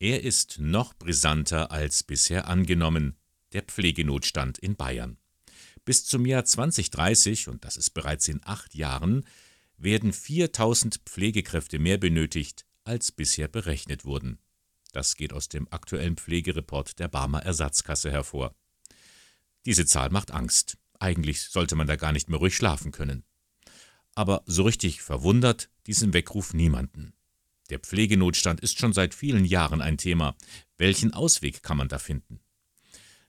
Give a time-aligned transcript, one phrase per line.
[0.00, 3.16] Er ist noch brisanter als bisher angenommen,
[3.52, 5.18] der Pflegenotstand in Bayern.
[5.84, 9.24] Bis zum Jahr 2030, und das ist bereits in acht Jahren,
[9.76, 14.38] werden 4000 Pflegekräfte mehr benötigt, als bisher berechnet wurden.
[14.92, 18.54] Das geht aus dem aktuellen Pflegereport der Barmer Ersatzkasse hervor.
[19.66, 20.78] Diese Zahl macht Angst.
[21.00, 23.24] Eigentlich sollte man da gar nicht mehr ruhig schlafen können.
[24.14, 27.14] Aber so richtig verwundert diesen Weckruf niemanden.
[27.70, 30.36] Der Pflegenotstand ist schon seit vielen Jahren ein Thema.
[30.76, 32.40] Welchen Ausweg kann man da finden?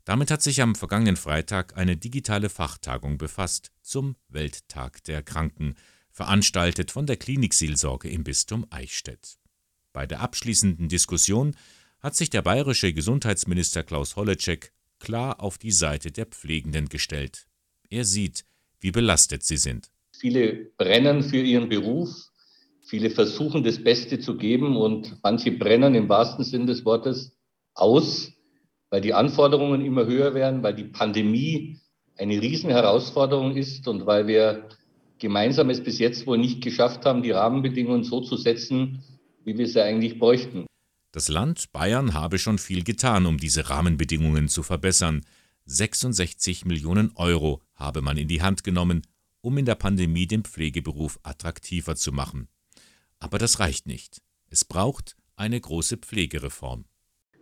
[0.06, 5.76] Damit hat sich am vergangenen Freitag eine digitale Fachtagung befasst zum Welttag der Kranken,
[6.12, 9.38] veranstaltet von der Klinikseelsorge im Bistum Eichstätt.
[9.94, 11.56] Bei der abschließenden Diskussion
[12.00, 17.48] hat sich der bayerische Gesundheitsminister Klaus Holleczek klar auf die Seite der Pflegenden gestellt.
[17.90, 18.46] Er sieht,
[18.80, 19.92] wie belastet sie sind.
[20.18, 22.29] Viele brennen für ihren Beruf,
[22.90, 27.38] viele versuchen das Beste zu geben und manche brennen im wahrsten Sinn des Wortes
[27.76, 28.34] aus,
[28.90, 31.80] weil die Anforderungen immer höher werden, weil die Pandemie
[32.18, 34.68] eine Riesenherausforderung ist und weil wir
[35.20, 39.04] gemeinsam es bis jetzt wohl nicht geschafft haben, die Rahmenbedingungen so zu setzen,
[39.46, 40.66] wie wir sie eigentlich bräuchten.
[41.12, 45.22] Das Land Bayern habe schon viel getan, um diese Rahmenbedingungen zu verbessern.
[45.66, 49.04] 66 Millionen Euro habe man in die Hand genommen,
[49.42, 52.48] um in der Pandemie den Pflegeberuf attraktiver zu machen.
[53.20, 54.22] Aber das reicht nicht.
[54.50, 56.86] Es braucht eine große Pflegereform.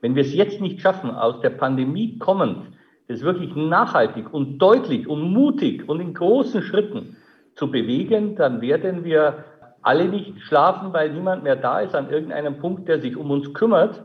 [0.02, 2.74] Wenn wir es jetzt nicht schaffen, aus der Pandemie kommend,
[3.08, 7.16] das wirklich nachhaltig und deutlich und mutig und in großen Schritten
[7.56, 9.46] zu bewegen, dann werden wir
[9.82, 13.54] alle nicht schlafen, weil niemand mehr da ist an irgendeinem Punkt, der sich um uns
[13.54, 14.04] kümmert,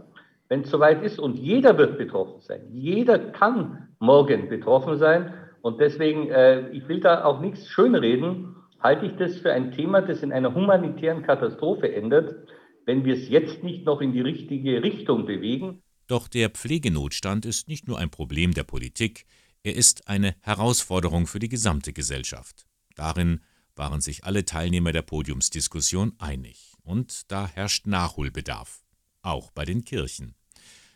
[0.48, 1.18] wenn es soweit ist.
[1.18, 2.60] Und jeder wird betroffen sein.
[2.70, 5.34] Jeder kann morgen betroffen sein.
[5.60, 10.02] Und deswegen, äh, ich will da auch nichts schönreden, halte ich das für ein Thema,
[10.02, 12.48] das in einer humanitären Katastrophe endet,
[12.84, 15.82] wenn wir es jetzt nicht noch in die richtige Richtung bewegen.
[16.08, 19.24] Doch der Pflegenotstand ist nicht nur ein Problem der Politik,
[19.62, 22.66] er ist eine Herausforderung für die gesamte Gesellschaft.
[22.96, 23.40] Darin
[23.76, 26.72] waren sich alle Teilnehmer der Podiumsdiskussion einig.
[26.82, 28.82] Und da herrscht Nachholbedarf,
[29.22, 30.34] auch bei den Kirchen.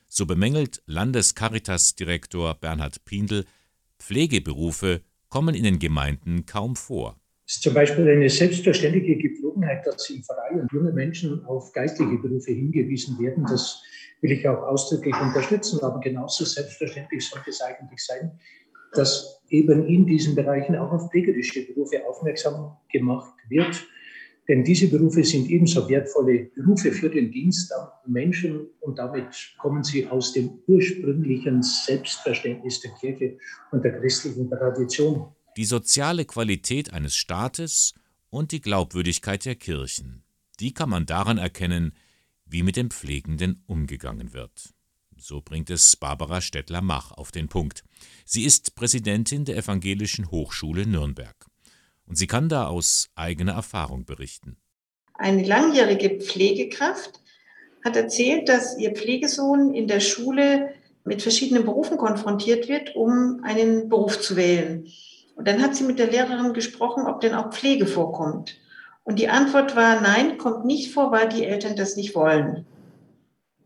[0.09, 3.45] So bemängelt Landescaritas-Direktor Bernhard Pindl,
[3.99, 7.19] Pflegeberufe kommen in den Gemeinden kaum vor.
[7.47, 13.19] Ist zum Beispiel eine selbstverständliche Gepflogenheit, dass im Verein junge Menschen auf geistliche Berufe hingewiesen
[13.21, 13.45] werden.
[13.49, 13.83] Das
[14.21, 18.33] will ich auch ausdrücklich unterstützen, aber genauso selbstverständlich sollte es eigentlich sein,
[18.95, 23.87] dass eben in diesen Bereichen auch auf pflegerische Berufe aufmerksam gemacht wird.
[24.49, 29.85] Denn diese Berufe sind ebenso wertvolle Berufe für den Dienst am Menschen und damit kommen
[29.85, 33.39] sie aus dem ursprünglichen Selbstverständnis der Kirche
[33.71, 35.27] und der christlichen Tradition.
[35.57, 37.95] Die soziale Qualität eines Staates
[38.29, 40.23] und die Glaubwürdigkeit der Kirchen,
[40.61, 41.95] die kann man daran erkennen,
[42.45, 44.75] wie mit den Pflegenden umgegangen wird.
[45.17, 47.85] So bringt es Barbara Stettler-Mach auf den Punkt.
[48.27, 51.47] Sie ist Präsidentin der Evangelischen Hochschule Nürnberg.
[52.05, 54.59] Und sie kann da aus eigener Erfahrung berichten.
[55.15, 57.21] Eine langjährige Pflegekraft
[57.83, 60.75] hat erzählt, dass ihr Pflegesohn in der Schule
[61.05, 64.87] mit verschiedenen Berufen konfrontiert wird, um einen Beruf zu wählen.
[65.37, 68.57] Und dann hat sie mit der Lehrerin gesprochen, ob denn auch Pflege vorkommt.
[69.05, 72.67] Und die Antwort war, nein, kommt nicht vor, weil die Eltern das nicht wollen.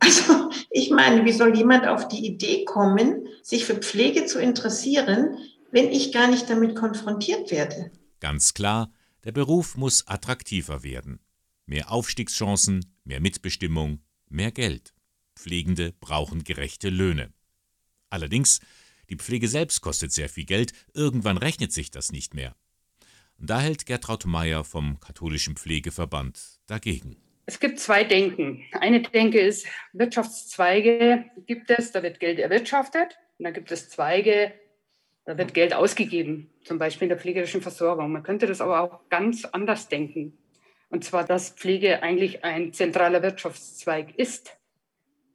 [0.01, 5.39] Also ich meine, wie soll jemand auf die Idee kommen, sich für Pflege zu interessieren,
[5.71, 7.91] wenn ich gar nicht damit konfrontiert werde?
[8.19, 8.91] Ganz klar,
[9.25, 11.21] der Beruf muss attraktiver werden.
[11.67, 14.93] Mehr Aufstiegschancen, mehr Mitbestimmung, mehr Geld.
[15.37, 17.33] Pflegende brauchen gerechte Löhne.
[18.09, 18.61] Allerdings,
[19.11, 22.55] die Pflege selbst kostet sehr viel Geld, irgendwann rechnet sich das nicht mehr.
[23.39, 27.17] Da hält Gertraud Meyer vom Katholischen Pflegeverband dagegen.
[27.47, 28.65] Es gibt zwei Denken.
[28.73, 33.19] Eine Denke ist, Wirtschaftszweige gibt es, da wird Geld erwirtschaftet.
[33.39, 34.53] Und dann gibt es Zweige,
[35.25, 38.13] da wird Geld ausgegeben, zum Beispiel in der pflegerischen Versorgung.
[38.13, 40.39] Man könnte das aber auch ganz anders denken.
[40.91, 44.59] Und zwar, dass Pflege eigentlich ein zentraler Wirtschaftszweig ist.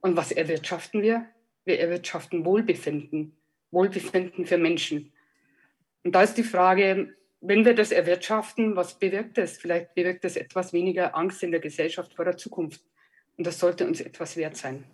[0.01, 1.25] Und was erwirtschaften wir?
[1.65, 3.35] Wir erwirtschaften Wohlbefinden,
[3.75, 5.11] Wohlbefinden für Menschen.
[6.03, 9.57] Und da ist die Frage, wenn wir das erwirtschaften, was bewirkt das?
[9.57, 12.81] Vielleicht bewirkt das etwas weniger Angst in der Gesellschaft vor der Zukunft.
[13.37, 14.85] Und das sollte uns etwas wert sein.